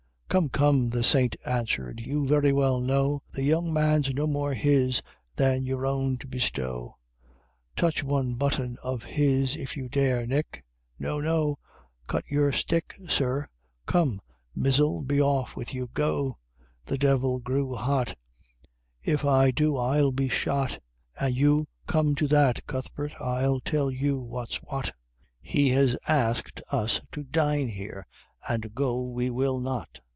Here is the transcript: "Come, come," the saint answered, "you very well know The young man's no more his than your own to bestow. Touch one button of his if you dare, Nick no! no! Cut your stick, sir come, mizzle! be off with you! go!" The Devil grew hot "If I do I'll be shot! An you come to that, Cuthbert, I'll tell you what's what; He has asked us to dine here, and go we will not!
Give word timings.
"Come, 0.31 0.47
come," 0.47 0.91
the 0.91 1.03
saint 1.03 1.35
answered, 1.45 1.99
"you 1.99 2.25
very 2.25 2.53
well 2.53 2.79
know 2.79 3.21
The 3.33 3.43
young 3.43 3.73
man's 3.73 4.13
no 4.13 4.25
more 4.27 4.53
his 4.53 5.01
than 5.35 5.65
your 5.65 5.85
own 5.85 6.15
to 6.19 6.25
bestow. 6.29 6.95
Touch 7.75 8.01
one 8.01 8.35
button 8.35 8.77
of 8.81 9.03
his 9.03 9.57
if 9.57 9.75
you 9.75 9.89
dare, 9.89 10.25
Nick 10.25 10.63
no! 10.97 11.19
no! 11.19 11.59
Cut 12.07 12.23
your 12.29 12.53
stick, 12.53 12.95
sir 13.09 13.49
come, 13.85 14.21
mizzle! 14.55 15.01
be 15.01 15.21
off 15.21 15.57
with 15.57 15.73
you! 15.73 15.89
go!" 15.93 16.37
The 16.85 16.97
Devil 16.97 17.39
grew 17.41 17.75
hot 17.75 18.15
"If 19.03 19.25
I 19.25 19.51
do 19.51 19.75
I'll 19.75 20.13
be 20.13 20.29
shot! 20.29 20.79
An 21.19 21.33
you 21.33 21.67
come 21.87 22.15
to 22.15 22.27
that, 22.29 22.65
Cuthbert, 22.67 23.11
I'll 23.19 23.59
tell 23.59 23.91
you 23.91 24.17
what's 24.21 24.63
what; 24.63 24.93
He 25.41 25.71
has 25.71 25.97
asked 26.07 26.61
us 26.71 27.01
to 27.11 27.25
dine 27.25 27.67
here, 27.67 28.05
and 28.47 28.73
go 28.73 29.01
we 29.03 29.29
will 29.29 29.59
not! 29.59 29.99